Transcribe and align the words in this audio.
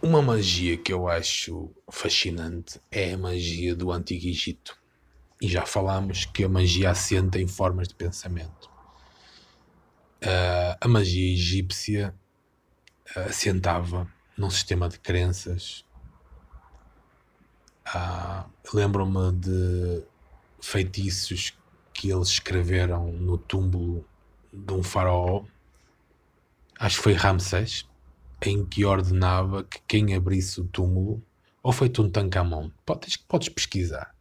Uma 0.00 0.22
magia 0.22 0.76
que 0.76 0.92
eu 0.92 1.08
acho 1.08 1.70
fascinante 1.90 2.80
é 2.88 3.14
a 3.14 3.18
magia 3.18 3.74
do 3.74 3.90
Antigo 3.90 4.28
Egito. 4.28 4.78
E 5.42 5.48
já 5.48 5.66
falámos 5.66 6.24
que 6.24 6.44
a 6.44 6.48
magia 6.48 6.90
assenta 6.90 7.40
em 7.40 7.48
formas 7.48 7.88
de 7.88 7.96
pensamento. 7.96 8.70
Uh, 10.22 10.78
a 10.80 10.86
magia 10.86 11.32
egípcia 11.32 12.14
uh, 13.16 13.20
assentava 13.28 14.06
num 14.36 14.48
sistema 14.50 14.88
de 14.88 15.00
crenças. 15.00 15.84
Uh, 17.92 18.48
Lembro-me 18.72 19.32
de 19.32 20.04
feitiços 20.60 21.58
que 21.92 22.08
eles 22.08 22.28
escreveram 22.28 23.10
no 23.12 23.36
túmulo 23.36 24.06
de 24.52 24.72
um 24.72 24.82
faraó, 24.84 25.42
acho 26.78 26.98
que 26.98 27.02
foi 27.02 27.12
Ramsés, 27.14 27.88
em 28.44 28.64
que 28.64 28.84
ordenava 28.84 29.64
que 29.64 29.80
quem 29.86 30.14
abrisse 30.14 30.60
o 30.60 30.64
túmulo, 30.64 31.24
ou 31.62 31.72
foi 31.72 31.88
Tutankhamon, 31.88 32.70
podes, 32.86 33.16
podes 33.16 33.48
pesquisar, 33.48 34.14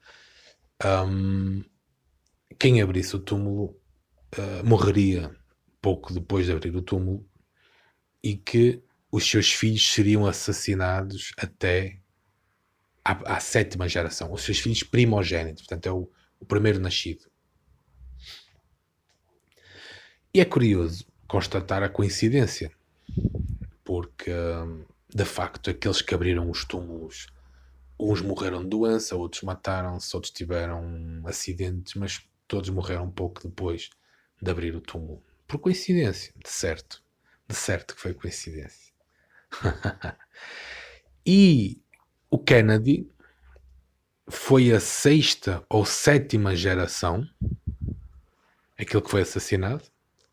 um, 0.83 1.63
quem 2.59 2.81
abrisse 2.81 3.15
o 3.15 3.19
túmulo 3.19 3.79
uh, 4.37 4.65
morreria 4.65 5.35
pouco 5.81 6.13
depois 6.13 6.45
de 6.45 6.51
abrir 6.51 6.75
o 6.75 6.81
túmulo 6.81 7.27
e 8.23 8.35
que 8.35 8.83
os 9.11 9.29
seus 9.29 9.51
filhos 9.51 9.87
seriam 9.91 10.25
assassinados 10.25 11.31
até 11.37 11.99
à, 13.03 13.37
à 13.37 13.39
sétima 13.39 13.87
geração, 13.87 14.33
os 14.33 14.41
seus 14.41 14.59
filhos 14.59 14.83
primogênitos, 14.83 15.63
portanto 15.63 15.87
é 15.87 15.91
o, 15.91 16.11
o 16.39 16.45
primeiro 16.45 16.79
nascido. 16.79 17.25
E 20.33 20.41
é 20.41 20.45
curioso 20.45 21.05
constatar 21.27 21.83
a 21.83 21.89
coincidência, 21.89 22.71
porque 23.87 24.33
de 25.07 25.23
facto 25.23 25.69
aqueles 25.69 26.01
que 26.01 26.13
abriram 26.13 26.49
os 26.49 26.65
túmulos, 26.65 27.27
uns 27.97 28.21
morreram 28.21 28.61
de 28.61 28.67
doença, 28.67 29.15
outros 29.15 29.43
mataram-se, 29.43 30.13
outros 30.13 30.33
tiveram 30.33 31.21
acidentes, 31.23 31.93
mas 31.93 32.21
todos 32.49 32.69
morreram 32.69 33.09
pouco 33.09 33.47
depois 33.47 33.89
de 34.41 34.51
abrir 34.51 34.75
o 34.75 34.81
túmulo. 34.81 35.23
Por 35.47 35.59
coincidência, 35.59 36.33
de 36.35 36.49
certo. 36.49 37.01
De 37.47 37.55
certo 37.55 37.95
que 37.95 38.01
foi 38.01 38.13
coincidência. 38.13 38.91
e 41.25 41.81
o 42.29 42.37
Kennedy 42.37 43.09
foi 44.27 44.73
a 44.73 44.81
sexta 44.81 45.65
ou 45.69 45.85
sétima 45.85 46.57
geração, 46.57 47.25
aquele 48.77 49.01
que 49.01 49.09
foi 49.09 49.21
assassinado, 49.21 49.85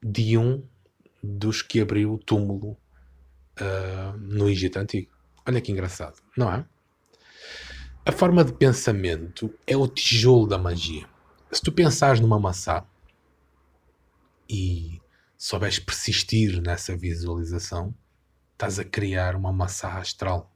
de 0.03 0.37
um 0.37 0.61
dos 1.23 1.63
que 1.63 1.81
abriu 1.81 2.15
o 2.15 2.19
túmulo 2.19 2.77
uh, 3.61 4.17
no 4.19 4.49
Egito 4.49 4.79
Antigo. 4.79 5.11
Olha 5.47 5.61
que 5.61 5.73
engraçado, 5.73 6.21
não 6.37 6.53
é? 6.53 6.65
A 8.07 8.13
forma 8.13 8.45
de 8.45 8.53
pensamento 8.53 9.53
é 9.67 9.77
o 9.77 9.89
tijolo 9.89 10.47
da 10.47 10.59
magia. 10.59 11.09
Se 11.51 11.63
tu 11.63 11.73
pensares 11.73 12.21
numa 12.21 12.39
maçã 12.39 12.85
e 14.49 15.01
souberes 15.39 15.79
persistir 15.79 16.61
nessa 16.61 16.97
visualização, 16.97 17.95
estás 18.53 18.79
a 18.79 18.85
criar 18.85 19.37
uma 19.37 19.53
maçã 19.53 19.89
astral. 19.89 20.51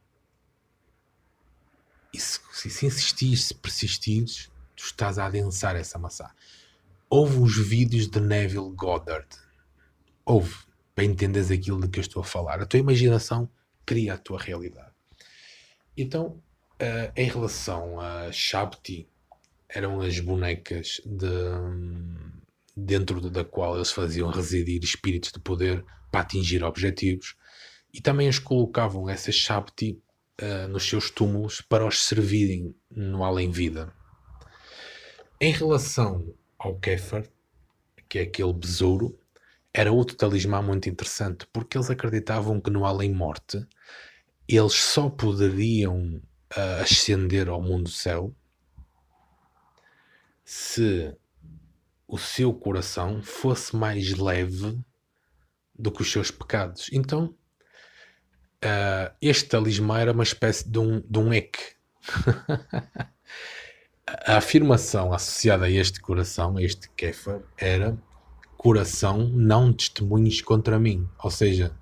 E 2.12 2.20
se, 2.20 2.40
se 2.52 2.86
insistires, 2.86 3.44
se 3.44 3.54
persistires, 3.54 4.50
tu 4.74 4.84
estás 4.84 5.18
a 5.18 5.26
adensar 5.26 5.76
essa 5.76 5.98
maçã. 5.98 6.28
Houve 7.08 7.38
os 7.38 7.56
vídeos 7.56 8.08
de 8.08 8.20
Neville 8.20 8.74
Goddard. 8.74 9.28
Houve, 10.24 10.54
para 10.98 11.04
entenderes 11.04 11.48
aquilo 11.52 11.80
de 11.80 11.86
que 11.86 12.00
eu 12.00 12.02
estou 12.02 12.22
a 12.22 12.24
falar. 12.24 12.60
A 12.60 12.66
tua 12.66 12.80
imaginação 12.80 13.48
cria 13.86 14.14
a 14.14 14.18
tua 14.18 14.36
realidade. 14.36 14.90
Então, 15.96 16.42
uh, 16.82 17.12
em 17.14 17.28
relação 17.28 18.00
a 18.00 18.32
Shabti, 18.32 19.08
eram 19.68 20.00
as 20.00 20.18
bonecas 20.18 21.00
de, 21.06 21.28
dentro 22.76 23.30
da 23.30 23.44
qual 23.44 23.76
eles 23.76 23.92
faziam 23.92 24.28
residir 24.28 24.82
espíritos 24.82 25.30
de 25.30 25.38
poder 25.38 25.84
para 26.10 26.22
atingir 26.22 26.64
objetivos 26.64 27.36
e 27.94 28.00
também 28.00 28.26
as 28.26 28.40
colocavam, 28.40 29.08
essas 29.08 29.36
Shabti, 29.36 30.02
uh, 30.42 30.66
nos 30.66 30.82
seus 30.82 31.12
túmulos 31.12 31.60
para 31.60 31.86
os 31.86 32.06
servirem 32.06 32.74
no 32.90 33.22
além-vida. 33.22 33.94
Em 35.40 35.52
relação 35.52 36.34
ao 36.58 36.76
Kéfar, 36.76 37.24
que 38.08 38.18
é 38.18 38.22
aquele 38.22 38.52
besouro, 38.52 39.16
era 39.72 39.92
outro 39.92 40.16
talismã 40.16 40.62
muito 40.62 40.88
interessante, 40.88 41.46
porque 41.52 41.76
eles 41.76 41.90
acreditavam 41.90 42.60
que 42.60 42.70
no 42.70 42.84
além-morte 42.84 43.66
eles 44.48 44.74
só 44.74 45.10
poderiam 45.10 46.22
uh, 46.56 46.82
ascender 46.82 47.48
ao 47.48 47.60
mundo 47.60 47.90
céu 47.90 48.34
se 50.44 51.14
o 52.06 52.16
seu 52.16 52.54
coração 52.54 53.22
fosse 53.22 53.76
mais 53.76 54.16
leve 54.16 54.80
do 55.78 55.92
que 55.92 56.00
os 56.00 56.10
seus 56.10 56.30
pecados. 56.30 56.88
Então, 56.90 57.34
uh, 58.64 59.14
este 59.20 59.46
talismã 59.50 60.00
era 60.00 60.12
uma 60.12 60.22
espécie 60.22 60.66
de 60.66 60.78
um, 60.78 61.00
de 61.00 61.18
um 61.18 61.34
eque. 61.34 61.76
a 64.06 64.38
afirmação 64.38 65.12
associada 65.12 65.66
a 65.66 65.70
este 65.70 66.00
coração, 66.00 66.56
a 66.56 66.62
este 66.62 66.88
Kefa, 66.90 67.42
era 67.58 67.96
coração, 68.58 69.28
não 69.28 69.72
testemunhos 69.72 70.42
contra 70.42 70.78
mim. 70.78 71.08
Ou 71.22 71.30
seja, 71.30 71.72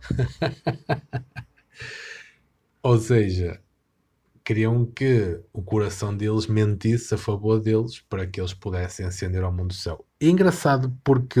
ou 2.82 2.98
seja, 2.98 3.60
queriam 4.44 4.84
que 4.84 5.40
o 5.52 5.62
coração 5.62 6.14
deles 6.14 6.46
mentisse 6.46 7.14
a 7.14 7.18
favor 7.18 7.58
deles 7.58 8.00
para 8.00 8.26
que 8.26 8.38
eles 8.38 8.54
pudessem 8.54 9.06
ascender 9.06 9.42
ao 9.42 9.50
mundo 9.50 9.68
do 9.68 9.74
céu. 9.74 10.06
E 10.20 10.26
é 10.26 10.30
engraçado 10.30 10.94
porque 11.02 11.40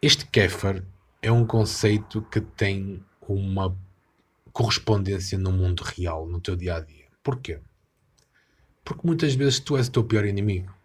este 0.00 0.24
Kéfar 0.26 0.82
é 1.20 1.30
um 1.30 1.44
conceito 1.44 2.22
que 2.22 2.40
tem 2.40 3.04
uma 3.20 3.76
correspondência 4.52 5.36
no 5.36 5.52
mundo 5.52 5.82
real, 5.82 6.26
no 6.26 6.40
teu 6.40 6.54
dia 6.54 6.76
a 6.76 6.80
dia. 6.80 7.06
Porquê? 7.22 7.60
Porque 8.84 9.04
muitas 9.04 9.34
vezes 9.34 9.58
tu 9.58 9.76
és 9.76 9.88
o 9.88 9.92
teu 9.92 10.04
pior 10.04 10.24
inimigo. 10.24 10.77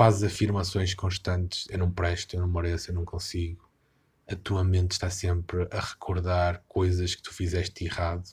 Fazes 0.00 0.22
afirmações 0.22 0.94
constantes: 0.94 1.66
eu 1.68 1.76
não 1.76 1.90
presto, 1.90 2.32
eu 2.32 2.40
não 2.40 2.48
mereço, 2.48 2.90
eu 2.90 2.94
não 2.94 3.04
consigo. 3.04 3.68
A 4.26 4.34
tua 4.34 4.64
mente 4.64 4.92
está 4.92 5.10
sempre 5.10 5.68
a 5.70 5.78
recordar 5.78 6.64
coisas 6.66 7.14
que 7.14 7.20
tu 7.20 7.34
fizeste 7.34 7.84
errado. 7.84 8.26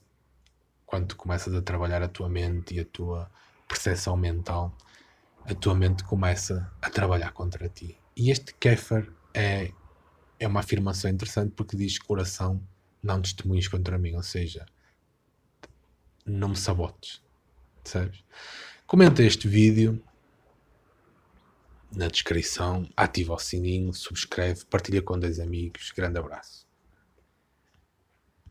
Quando 0.85 1.07
tu 1.07 1.17
começas 1.17 1.53
a 1.53 1.61
trabalhar 1.61 2.01
a 2.01 2.07
tua 2.07 2.29
mente 2.29 2.73
e 2.73 2.79
a 2.79 2.85
tua 2.85 3.29
percepção 3.67 4.15
mental, 4.15 4.77
a 5.43 5.53
tua 5.53 5.75
mente 5.75 6.05
começa 6.05 6.71
a 6.81 6.89
trabalhar 6.89 7.33
contra 7.33 7.67
ti. 7.67 7.99
E 8.15 8.31
este 8.31 8.53
Kéfar 8.53 9.05
é, 9.33 9.73
é 10.39 10.47
uma 10.47 10.61
afirmação 10.61 11.11
interessante 11.11 11.51
porque 11.51 11.75
diz 11.75 11.99
coração, 11.99 12.65
não 13.03 13.21
testemunhos 13.21 13.67
contra 13.67 13.97
mim. 13.97 14.15
Ou 14.15 14.23
seja, 14.23 14.65
não 16.25 16.47
me 16.47 16.55
sabotes 16.55 17.21
Percebes? 17.83 18.23
Comenta 18.85 19.21
este 19.21 19.49
vídeo 19.49 20.01
na 21.97 22.07
descrição, 22.07 22.87
ativa 22.95 23.33
o 23.33 23.39
sininho, 23.39 23.91
subscreve, 23.91 24.65
partilha 24.65 25.01
com 25.01 25.17
dois 25.17 25.39
amigos. 25.39 25.91
Grande 25.91 26.19
abraço. 26.19 26.66